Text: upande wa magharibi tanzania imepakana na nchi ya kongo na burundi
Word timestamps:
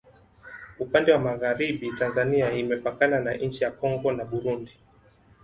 upande 0.79 1.11
wa 1.11 1.19
magharibi 1.19 1.91
tanzania 1.91 2.51
imepakana 2.53 3.19
na 3.19 3.33
nchi 3.33 3.63
ya 3.63 3.71
kongo 3.71 4.11
na 4.11 4.25
burundi 4.25 4.71